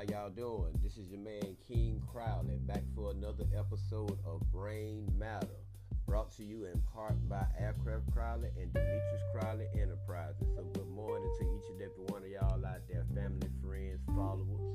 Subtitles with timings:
[0.00, 0.72] How y'all doing?
[0.82, 5.60] This is your man King Crowley back for another episode of Brain Matter,
[6.06, 10.48] brought to you in part by Aircraft Crowley and Demetrius Crowley Enterprises.
[10.56, 14.74] So good morning to each and every one of y'all out there, family, friends, followers.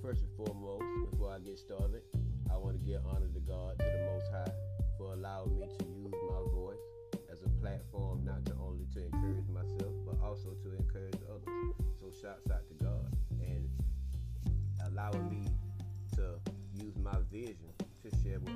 [0.00, 2.02] First and foremost, before I get started,
[2.48, 4.54] I want to give honor to God, to the Most High,
[4.98, 6.86] for allowing me to use my voice
[7.32, 9.97] as a platform not to only to encourage myself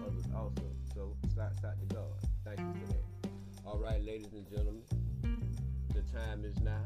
[0.06, 0.62] others also.
[0.94, 2.18] So shouts out to God.
[2.44, 3.30] Thank you for that.
[3.64, 4.82] All right, ladies and gentlemen,
[5.94, 6.84] the time is now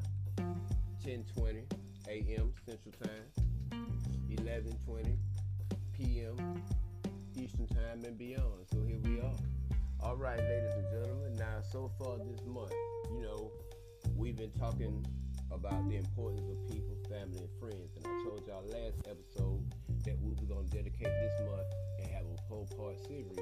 [1.05, 1.65] 10:20
[2.09, 2.53] a.m.
[2.65, 3.87] Central Time,
[4.31, 5.17] 11:20
[5.93, 6.63] p.m.
[7.35, 8.67] Eastern Time and beyond.
[8.73, 9.35] So here we are.
[10.01, 11.37] All right, ladies and gentlemen.
[11.37, 12.73] Now, so far this month,
[13.11, 13.51] you know,
[14.15, 15.05] we've been talking
[15.51, 17.97] about the importance of people, family, and friends.
[17.97, 19.63] And I told y'all last episode
[20.05, 21.67] that we were going to dedicate this month
[22.03, 22.16] and
[22.49, 23.39] whole part series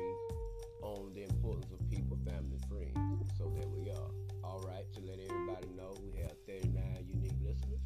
[0.82, 3.30] on the importance of people, family, friends.
[3.38, 4.10] So there we are.
[4.42, 7.80] All right, to let everybody know, we have 39 unique listeners.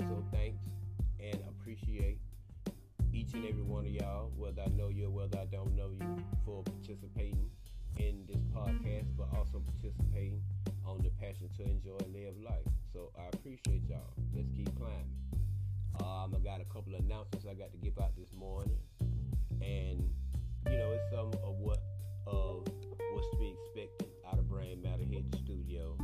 [0.00, 0.64] So thanks
[1.20, 2.18] and appreciate
[3.12, 5.90] each and every one of y'all, whether I know you or whether I don't know
[5.90, 7.50] you, for participating
[7.98, 10.40] in this podcast, but also participating
[10.86, 12.64] on the passion to enjoy and live life.
[12.92, 14.12] So I appreciate y'all.
[14.34, 15.18] Let's keep climbing.
[16.00, 18.78] Um, I got a couple of announcements I got to give out this morning,
[19.62, 20.10] and
[20.70, 21.80] you know it's some of what
[22.26, 22.66] of
[23.12, 25.96] what's to be expected out of Brain Matter the studio,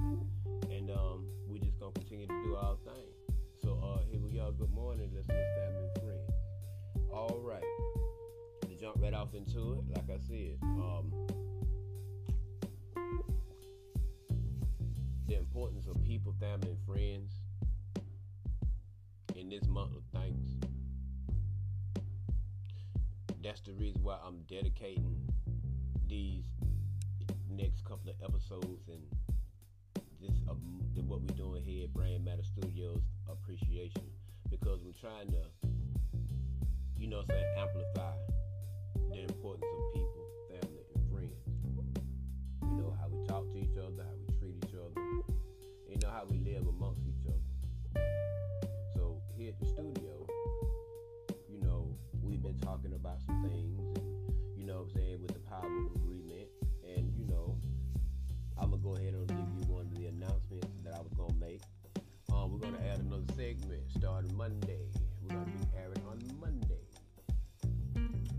[0.70, 3.08] and um, we just gonna continue to do our thing.
[3.62, 4.50] So uh, here we are.
[4.52, 6.30] Good morning, listeners, family, and friends.
[7.12, 7.62] All right,
[8.68, 11.12] to jump right off into it, like I said, um,
[15.28, 17.32] the importance of people, family, and friends
[19.36, 20.53] in this month of thanks.
[23.44, 25.20] That's the reason why I'm dedicating
[26.08, 26.46] these
[27.50, 29.02] next couple of episodes and
[30.18, 30.56] this um,
[31.06, 34.00] what we're doing here at Brain Matter Studios appreciation
[34.48, 35.44] because we're trying to,
[36.96, 38.16] you know, I'm saying amplify
[39.12, 41.44] the importance of people, family, and friends.
[42.62, 44.98] You know how we talk to each other, how we treat each other,
[45.86, 48.02] you know how we live amongst each other.
[48.94, 50.03] So here at the studio,
[53.04, 56.48] about some things, and you know, what I'm saying with the power of agreement,
[56.88, 57.54] and you know,
[58.56, 61.34] I'm gonna go ahead and give you one of the announcements that I was gonna
[61.38, 61.60] make.
[62.32, 64.88] Um, we're gonna add another segment starting Monday.
[65.20, 66.80] We're gonna be airing on Monday.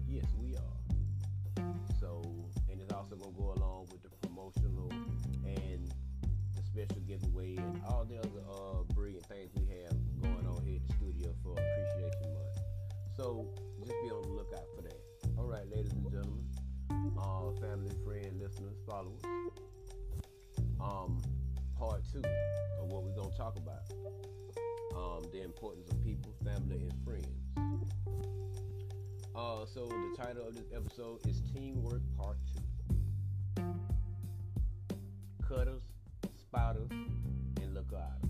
[0.08, 1.64] Yes, we are.
[2.00, 2.24] So,
[2.68, 4.90] and it's also gonna go along with the promotional
[5.46, 5.94] and
[6.56, 8.85] the special giveaway and all the other uh,
[20.80, 21.22] Um,
[21.78, 22.22] part two
[22.80, 23.92] of what we're gonna talk about.
[24.96, 27.28] Um, the importance of people, family, and friends.
[29.36, 33.64] Uh, so the title of this episode is Teamwork Part Two.
[35.46, 35.84] Cutters,
[36.40, 38.25] spotters, and lookouts.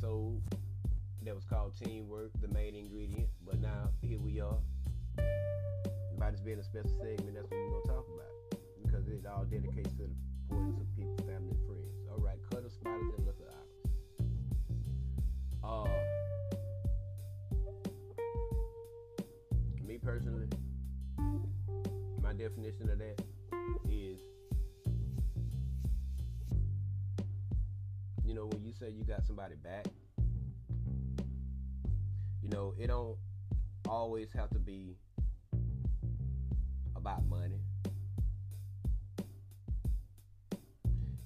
[0.00, 0.40] Episode
[1.24, 3.28] that was called Teamwork, the main ingredient.
[3.44, 4.56] But now here we are.
[6.18, 8.60] By this being a special segment, that's what we're gonna talk about.
[8.82, 10.08] Because it's all dedicated to the
[10.48, 12.08] importance of people, family, and friends.
[12.10, 13.84] All right, cutter spotters and looker outers.
[15.62, 15.84] Uh,
[19.86, 20.48] me personally,
[22.22, 23.20] my definition of that
[28.30, 29.86] you know, when you say you got somebody back,
[32.40, 33.16] you know, it don't
[33.88, 34.94] always have to be
[36.94, 37.58] about money.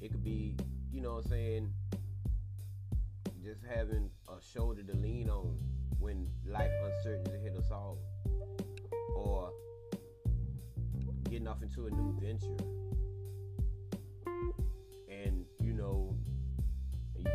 [0.00, 0.56] It could be,
[0.90, 1.72] you know what I'm saying,
[3.44, 5.58] just having a shoulder to lean on
[5.98, 7.98] when life uncertainty hit us all.
[9.14, 9.50] Or
[11.28, 12.93] getting off into a new venture.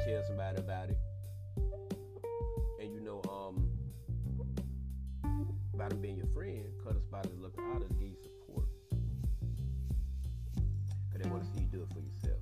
[0.09, 0.97] Tell somebody about it.
[2.81, 3.69] And you know, um,
[5.73, 8.65] about them being your friend, cut a spot and look out to give you support.
[11.11, 12.39] Cause they want to see you do it for yourself.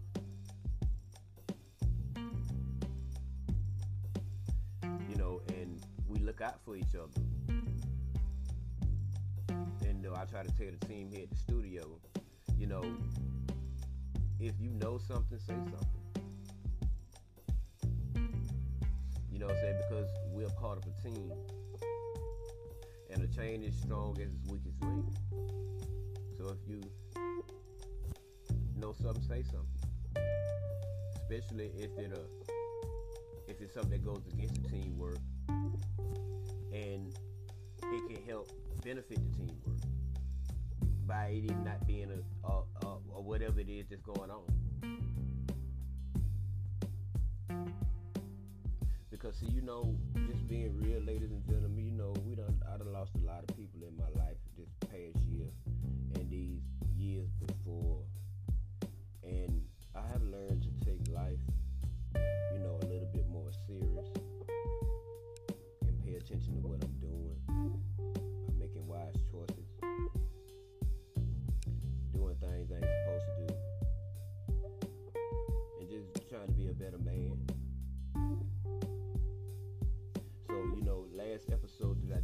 [5.10, 7.22] You know, and we look out for each other.
[9.86, 12.00] And uh, I try to tell the team here at the studio,
[12.58, 12.84] you know,
[14.40, 15.97] if you know something, say something.
[19.38, 19.78] You know what I'm saying?
[19.88, 21.32] Because we're part of a team.
[23.12, 25.06] And a chain is strong as its weakest link.
[26.36, 26.82] So if you
[28.76, 30.26] know something, say something.
[31.18, 32.54] Especially if it uh
[33.48, 35.20] if it's something that goes against the teamwork
[36.74, 37.16] and
[37.84, 38.50] it can help
[38.84, 39.82] benefit the teamwork
[41.06, 45.37] by it not being a, a, a, or whatever it is that's going on.
[49.18, 49.96] Because see, you know,
[50.28, 53.44] just being real, ladies and gentlemen, you know, we done I done lost a lot
[53.50, 55.48] of people in my life this past year
[56.14, 56.62] and these
[56.96, 58.04] years before.
[59.24, 59.64] And
[59.96, 60.67] I have learned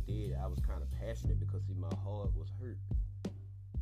[0.05, 2.77] did, I was kind of passionate because see my heart was hurt.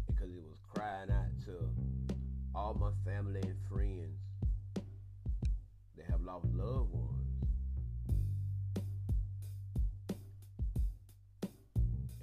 [0.07, 1.53] Because it was crying out to
[2.53, 4.19] all my family and friends
[5.97, 7.45] that have lost loved ones.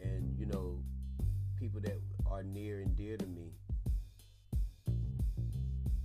[0.02, 0.82] And, you know,
[1.58, 1.98] people that
[2.30, 3.52] are near and dear to me.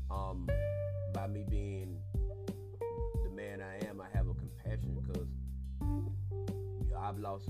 [0.09, 0.47] Um,
[1.13, 1.97] by me being
[3.23, 5.27] the man I am, I have a compassion because
[6.97, 7.49] I've lost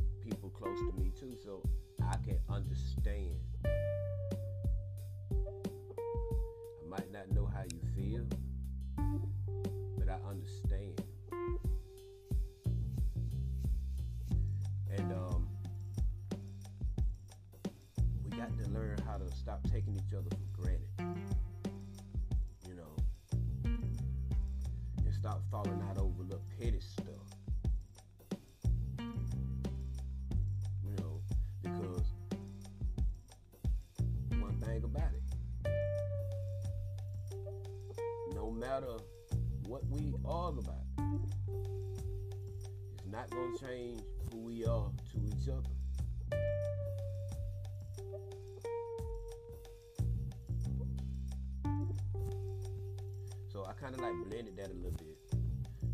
[0.63, 1.61] close to me too, so
[2.01, 3.35] I can understand.
[3.65, 3.69] I
[6.89, 8.25] might not know how you feel,
[9.97, 11.01] but I understand.
[14.89, 15.49] And um,
[18.23, 20.87] we got to learn how to stop taking each other for granted.
[22.69, 22.95] You know,
[23.65, 25.92] and stop falling out
[38.63, 38.95] matter
[39.67, 40.85] what we argue about,
[42.93, 44.01] it's not going to change
[44.31, 45.69] who we are to each other.
[53.51, 55.17] So I kind of like blended that a little bit,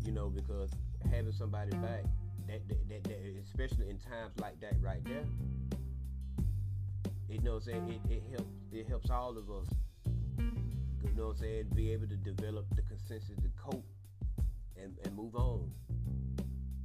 [0.04, 0.70] you know, because
[1.10, 2.04] having somebody back,
[2.46, 5.24] that, that, that, that especially in times like that right there,
[7.28, 8.00] you know what I'm saying?
[8.08, 8.52] It, it helps.
[8.72, 9.66] It helps all of us.
[11.20, 11.64] Know what I'm saying?
[11.74, 13.84] Be able to develop the consensus to cope
[14.82, 15.70] and, and move on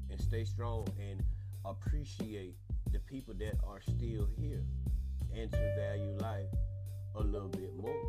[0.09, 1.23] and stay strong and
[1.63, 2.57] appreciate
[2.91, 4.65] the people that are still here
[5.33, 6.49] and to value life
[7.15, 8.04] a little bit more.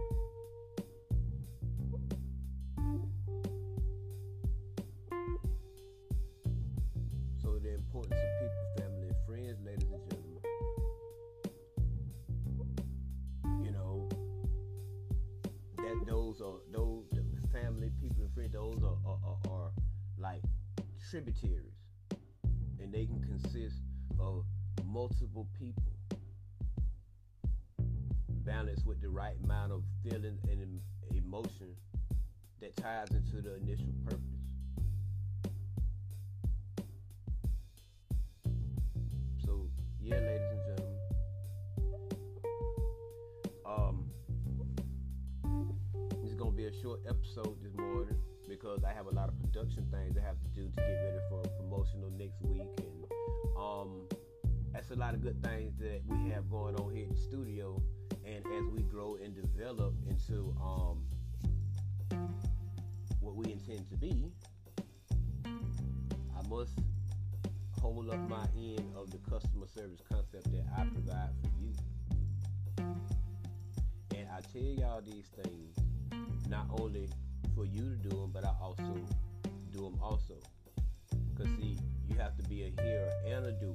[21.10, 21.74] Tributaries,
[22.80, 23.76] and they can consist
[24.18, 24.44] of
[24.84, 25.92] multiple people,
[28.44, 30.80] balanced with the right amount of feeling and
[31.14, 31.74] emotion
[32.60, 34.35] that ties into the initial purpose.
[49.66, 53.06] Production things I have to do to get ready for promotional next week, and
[53.58, 54.08] um,
[54.72, 57.80] that's a lot of good things that we have going on here in the studio.
[58.24, 61.04] And as we grow and develop into um,
[63.20, 64.30] what we intend to be,
[65.44, 66.78] I must
[67.80, 71.72] hold up my end of the customer service concept that I provide for you.
[74.16, 75.76] And I tell y'all these things
[76.48, 77.08] not only
[77.54, 79.00] for you to do them, but I also
[79.76, 80.34] do them also.
[81.34, 81.78] Because, see,
[82.08, 83.74] you have to be a hearer and a doer.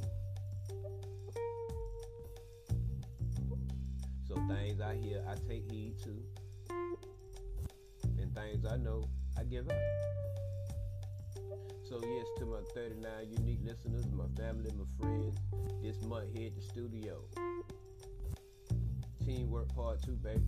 [4.28, 6.24] So, things I hear, I take heed to.
[8.20, 9.04] And things I know,
[9.38, 9.76] I give up.
[11.84, 15.38] So, yes, to my 39 unique listeners, my family, my friends,
[15.84, 17.22] this month here at the studio.
[19.26, 20.42] Teamwork part two, baby.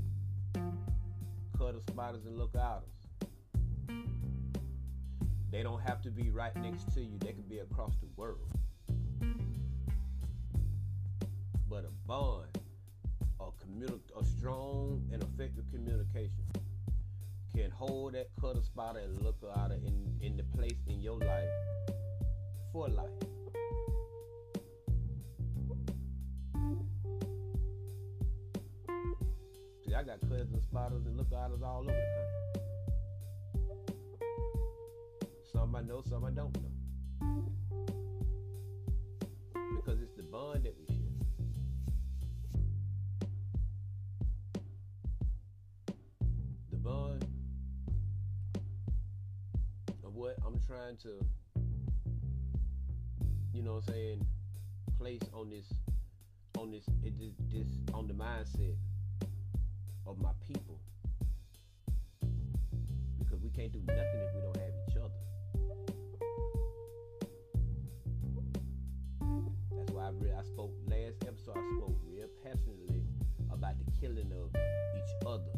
[1.58, 2.94] Cutter spotters and look lookouters.
[5.54, 8.50] They don't have to be right next to you, they can be across the world.
[11.70, 12.58] But a bond,
[13.40, 16.44] a, communi- a strong and effective communication
[17.56, 21.50] can hold that cutter spotter and lookouter in, in the place in your life
[22.72, 23.12] for life.
[29.86, 32.73] See, I got and spotters and lookouters all over the country.
[35.64, 36.72] Some I know, some I don't know.
[39.78, 40.98] Because it's the bond that we share.
[46.70, 47.26] The bond
[50.06, 51.26] of what I'm trying to,
[53.54, 54.28] you know what I'm saying,
[54.98, 55.74] place on this,
[56.58, 58.76] on this, it, this, this, on the mindset
[60.06, 60.82] of my people.
[63.18, 64.93] Because we can't do nothing if we don't have each
[70.22, 71.58] I, I spoke last episode.
[71.58, 73.04] I spoke real passionately
[73.52, 74.50] about the killing of
[74.98, 75.54] each other.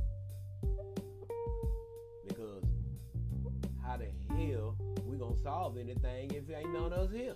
[2.28, 2.64] Because
[3.84, 7.36] how the hell we gonna solve anything if ain't none of us here?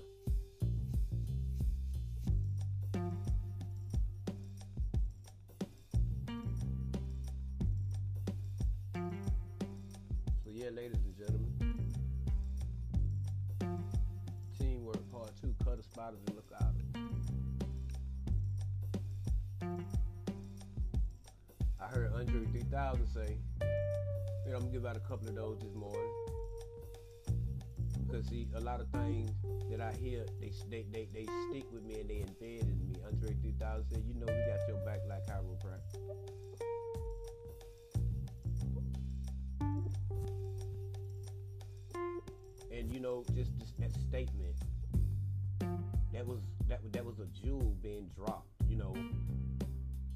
[15.79, 16.74] Cutter spotters and look out.
[21.81, 23.38] I heard Andre 3000 say,
[24.45, 26.12] you know, I'm gonna give out a couple of those this morning.
[28.05, 29.31] Because see, a lot of things
[29.69, 32.95] that I hear, they they, they, they stick with me and they embed in me.
[33.05, 36.00] Andre 3000 said, you know, we got your back like chiropractic.
[42.71, 44.55] And you know, just, just that statement,
[46.19, 48.49] that was that that was a jewel being dropped.
[48.67, 48.93] You know,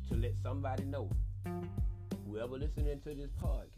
[0.10, 1.10] to let somebody know,
[2.28, 3.70] whoever listening to this podcast,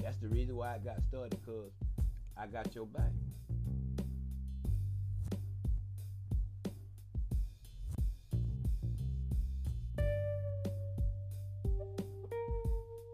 [0.00, 1.72] that's the reason why I got started, cause
[2.36, 3.10] I got your back.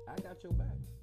[0.06, 0.96] I got your back.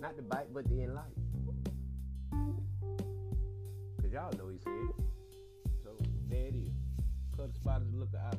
[0.00, 1.22] Not the bite, but the enlighten.
[4.02, 4.96] Cause y'all know he said it.
[5.82, 5.96] So
[6.28, 6.72] there it is.
[7.36, 8.38] Cut the and look at us.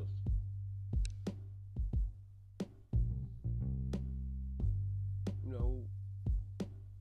[5.44, 5.84] You know,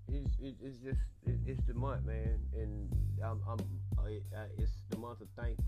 [0.08, 1.00] it's, it's, it's just
[1.46, 2.90] it's the month, man, and
[3.22, 3.58] I'm, I'm
[3.98, 5.64] I, I, it's the month of thanks,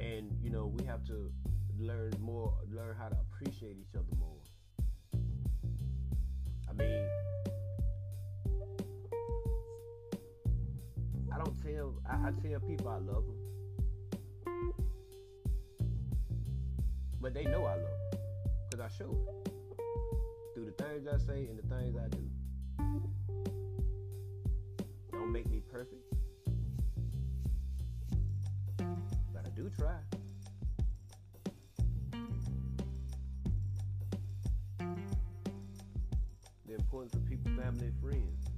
[0.00, 1.30] and you know we have to
[1.78, 4.33] learn more, learn how to appreciate each other more.
[6.78, 7.08] I mean,
[11.32, 14.72] I don't tell I, I tell people I love them,
[17.20, 18.20] but they know I love them
[18.70, 19.50] because I show it
[20.54, 22.30] through the things I say and the things I do.
[25.12, 26.02] Don't make me perfect,
[29.32, 29.96] but I do try.
[36.74, 38.48] the importance of people, family, and friends.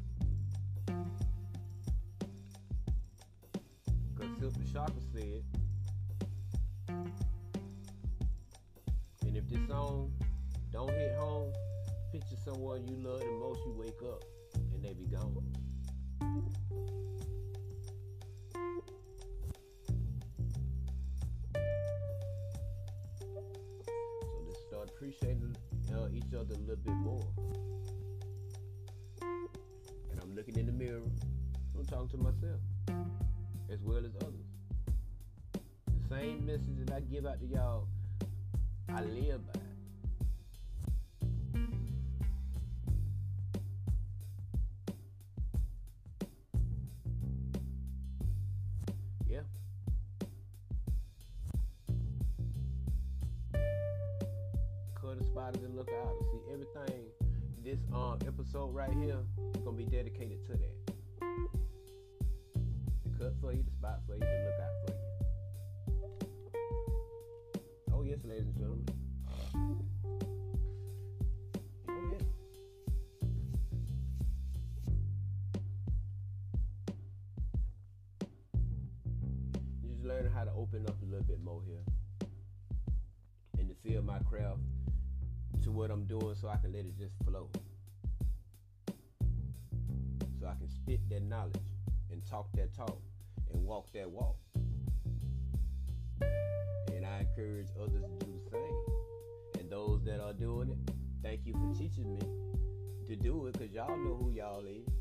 [4.15, 5.45] Because Silkk the Shocker said,
[9.23, 10.13] and if this song
[10.73, 11.53] don't hit home,
[12.11, 14.25] picture someone you love the most, you wake up
[14.73, 15.37] and they be gone.
[24.23, 25.55] So start appreciating
[25.93, 27.23] uh, each other a little bit more.
[30.37, 31.01] Looking in the mirror.
[31.75, 32.61] I'm talking to myself
[33.73, 34.45] as well as others.
[35.55, 37.89] The same message that I give out to y'all,
[38.95, 39.66] I live by.
[80.17, 81.85] Learning how to open up a little bit more here.
[83.59, 84.61] And to feel my craft
[85.63, 87.51] to what I'm doing so I can let it just flow.
[90.41, 91.57] So I can spit that knowledge
[92.11, 92.99] and talk that talk
[93.53, 94.37] and walk that walk.
[96.23, 99.61] And I encourage others to do the same.
[99.61, 100.79] And those that are doing it,
[101.23, 102.21] thank you for teaching me
[103.07, 104.96] to do it because y'all know who y'all is.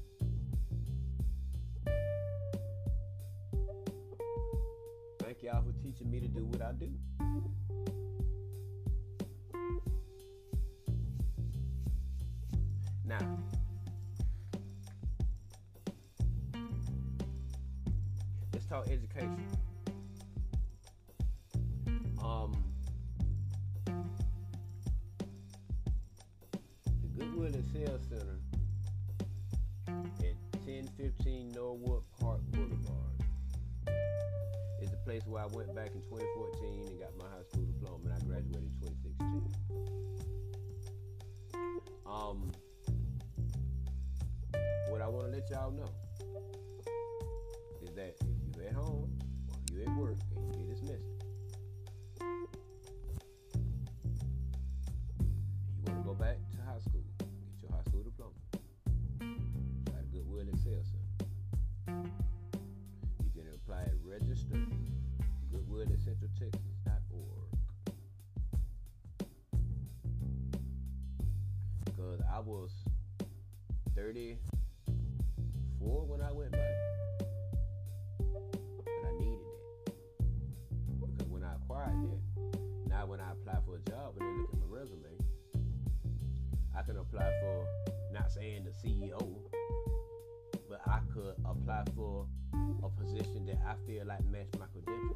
[5.45, 6.89] Y'all for teaching me to do what I do.
[13.05, 13.37] Now,
[18.53, 19.45] let's talk education.
[22.23, 22.57] Um,
[27.03, 28.39] the Goodwill Excel Center
[30.23, 30.35] at
[30.65, 32.01] 1015 Norwood
[35.05, 38.19] place where I went back in 2014 and got my high school diploma, and I
[38.25, 39.53] graduated in 2016.
[42.07, 42.51] Um,
[44.89, 45.91] what I want to let y'all know
[47.83, 48.15] is that
[48.49, 49.15] if you're at home
[49.47, 50.17] or if you at work
[65.75, 67.51] Goodwill at centraltexas.org.
[71.83, 72.71] Because I was
[73.95, 76.61] 34 when I went back.
[78.19, 79.39] But I needed
[79.85, 79.95] that.
[81.11, 82.21] Because when I acquired that,
[82.87, 85.19] now when I apply for a job and they look at my resume,
[86.77, 87.67] I can apply for,
[88.13, 89.35] not saying the CEO,
[90.69, 92.27] but I could apply for
[92.83, 95.14] a position that I feel like match my credentials.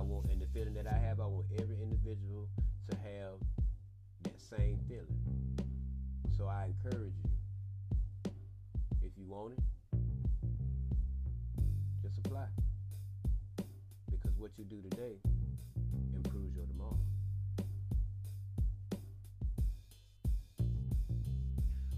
[0.00, 2.48] I want, and the feeling that I have, I want every individual
[2.88, 3.34] to have
[4.22, 5.20] that same feeling.
[6.38, 8.30] So I encourage you,
[9.02, 9.62] if you want it,
[12.02, 12.46] just apply.
[14.10, 15.18] Because what you do today
[16.14, 16.96] improves your tomorrow.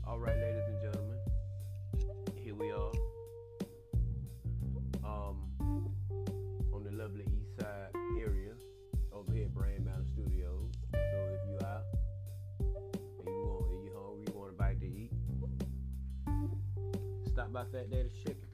[0.05, 0.42] All right,
[17.63, 18.49] by Fat Daddy's Chicken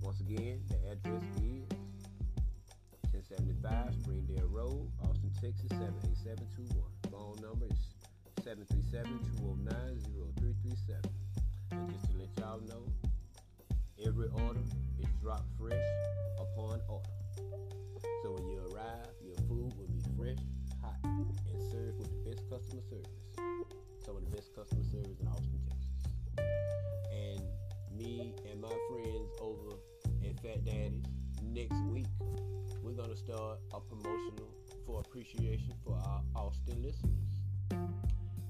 [0.01, 1.67] Once again, the address is
[3.11, 6.87] 1075 Springdale Road, Austin, Texas 78721.
[7.11, 7.95] Phone number is
[8.45, 11.03] 737-209-0337.
[11.71, 12.85] And just to let y'all know,
[14.05, 14.63] every order
[14.99, 15.75] is drop fresh
[16.39, 17.09] upon order.
[22.59, 23.11] Customer service.
[24.05, 26.11] Some of the best customer service in Austin, Texas.
[27.11, 27.41] And
[27.97, 29.75] me and my friends over
[30.25, 31.05] at Fat Daddy's
[31.41, 32.07] next week,
[32.83, 34.49] we're gonna start a promotional
[34.85, 37.31] for appreciation for our Austin listeners.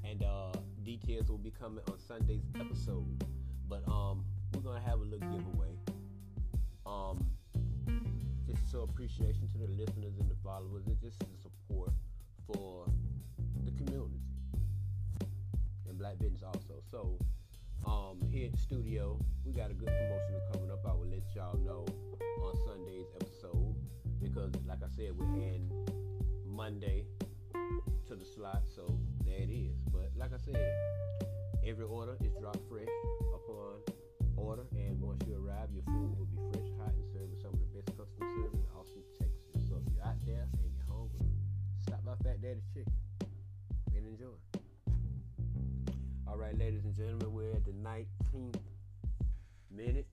[0.03, 3.23] And uh, details will be coming on Sunday's episode.
[3.67, 5.75] But um, we're gonna have a little giveaway.
[6.85, 7.25] Um,
[8.47, 11.91] just so appreciation to the listeners and the followers, and just the support
[12.47, 12.85] for
[13.79, 14.19] community
[15.87, 16.83] and black business also.
[16.91, 17.17] So
[17.87, 20.85] um, here at the studio, we got a good promotion coming up.
[20.85, 21.85] I will let y'all know
[22.43, 23.75] on Sunday's episode
[24.21, 25.71] because, like I said, we're in
[26.45, 27.05] Monday
[28.07, 29.77] to the slot, so there it is.
[29.91, 30.59] But like I said,
[31.65, 32.91] every order is dropped fresh
[33.33, 33.79] upon
[34.35, 37.53] order, and once you arrive, your food will be fresh, hot, and served with some
[37.53, 39.69] of the best customer service in Austin, Texas.
[39.69, 41.31] So if you're out there and you're hungry,
[41.79, 43.08] stop by Fat Daddy's Chicken
[44.09, 44.25] enjoy.
[46.27, 48.59] All right, ladies and gentlemen, we're at the 19th
[49.69, 50.07] minute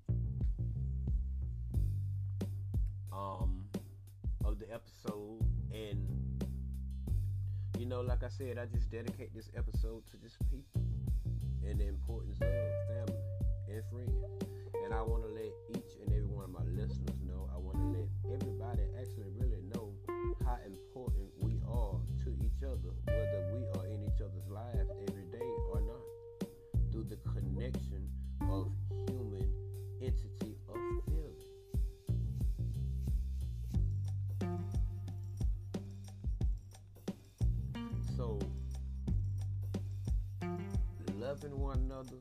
[3.11, 3.65] um,
[4.45, 5.41] of the episode,
[5.73, 6.45] and
[7.79, 10.83] you know, like I said, I just dedicate this episode to just people
[11.67, 12.49] and the importance of
[12.89, 13.23] family
[13.71, 14.25] and friends.
[14.85, 17.79] And I want to let each and every one of my listeners know, I want
[17.79, 19.93] to let everybody actually really know
[20.45, 21.36] how important
[22.27, 26.49] to each other, whether we are in each other's lives every day or not,
[26.91, 28.11] through the connection
[28.51, 28.73] of
[29.07, 29.49] human
[30.03, 30.75] entity of
[31.07, 31.37] feeling.
[38.17, 38.41] So,
[41.21, 42.19] loving one another,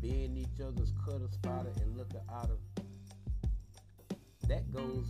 [0.00, 2.58] being each other's cutter, spotter, and looker outer,
[4.46, 5.08] that goes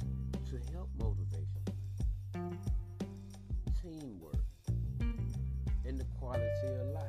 [0.48, 1.61] to help motivation,
[4.00, 4.36] teamwork,
[5.84, 6.44] and the quality
[6.80, 7.04] of life.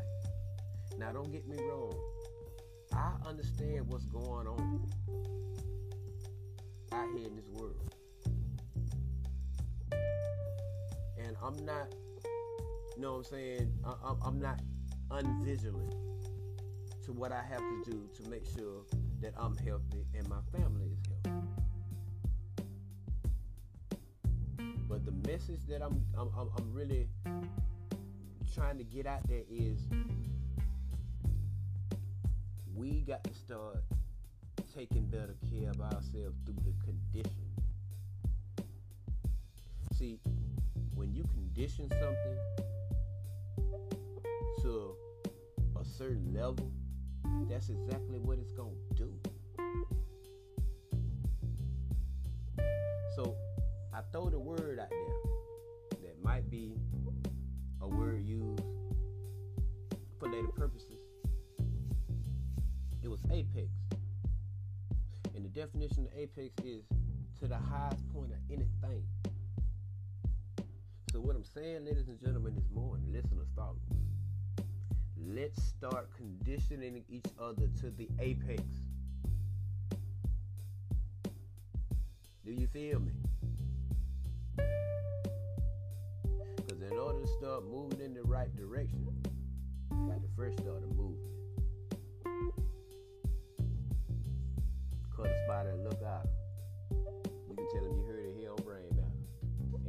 [0.98, 1.94] Now, don't get me wrong.
[2.94, 4.92] I understand what's going on
[6.92, 7.96] out here in this world.
[11.18, 11.94] And I'm not,
[12.96, 13.74] you know what I'm saying?
[13.84, 14.60] I, I'm, I'm not
[15.10, 15.96] unvigilant
[17.06, 18.84] to what I have to do to make sure
[19.22, 20.73] that I'm healthy and my family
[25.34, 27.08] message that I'm, I'm, I'm really
[28.54, 29.80] trying to get out there is
[32.76, 33.84] we got to start
[34.76, 37.56] taking better care of ourselves through the conditioning.
[39.98, 40.20] See,
[40.94, 42.38] when you condition something
[44.62, 44.96] to
[45.82, 46.72] a certain level,
[47.50, 49.12] that's exactly what it's going to do.
[53.16, 53.36] So
[53.96, 56.74] I throw the word out there that might be
[57.80, 58.64] a word used
[60.20, 61.00] for later purposes.
[63.04, 63.70] It was apex.
[65.36, 66.86] And the definition of apex is
[67.40, 69.04] to the highest point of anything.
[71.12, 73.78] So what I'm saying, ladies and gentlemen, this morning, listen as follows.
[75.16, 78.64] Let's start conditioning each other to the apex.
[82.44, 83.12] Do you feel me?
[86.56, 89.08] Because in order to start moving in the right direction,
[89.92, 91.20] you got to first start movement.
[95.16, 96.28] Cut a spot and look out.
[97.50, 99.24] You can tell them you heard it here on Brain Matter.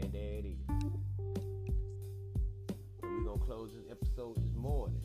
[0.00, 0.60] And there it is.
[3.02, 5.00] And we're going to close this episode this morning.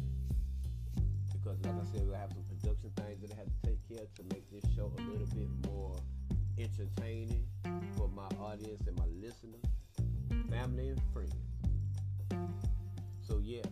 [1.32, 4.06] Because, like I said, we'll have some production things that I have to take care
[4.16, 5.96] to make this show a little bit more
[6.58, 7.49] entertaining
[8.00, 9.62] for my audience and my listeners,
[10.50, 11.36] family, and friends.
[13.28, 13.64] So, yeah,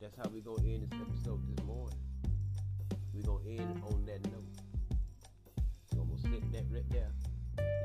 [0.00, 1.98] that's how we're going to end this episode this morning.
[3.12, 4.46] We're going to end on that note.
[5.92, 7.10] So, I'm going to sit that right there.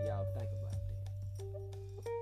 [0.06, 2.21] Y'all think about that.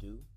[0.00, 0.29] Further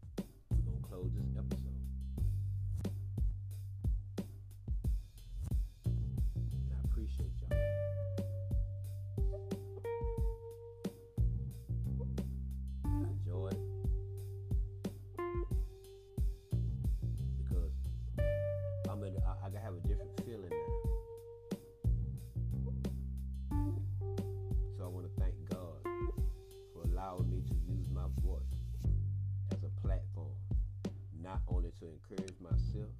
[31.83, 32.95] to encourage myself,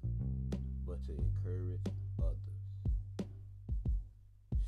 [0.86, 1.80] but to encourage
[2.20, 3.28] others.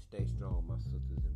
[0.08, 1.35] Stay strong, my sisters and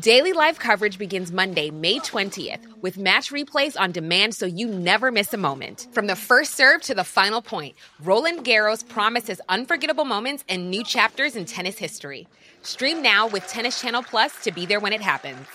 [0.00, 5.10] Daily live coverage begins Monday, May 20th, with match replays on demand so you never
[5.10, 5.88] miss a moment.
[5.92, 10.82] From the first serve to the final point, Roland Garros promises unforgettable moments and new
[10.82, 12.26] chapters in tennis history.
[12.62, 15.46] Stream now with Tennis Channel Plus to be there when it happens.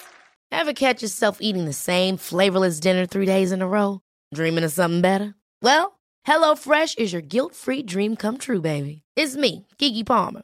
[0.52, 4.02] Ever catch yourself eating the same flavorless dinner three days in a row?
[4.32, 5.34] Dreaming of something better?
[5.64, 9.02] Well, HelloFresh is your guilt free dream come true, baby.
[9.16, 10.44] It's me, Keke Palmer.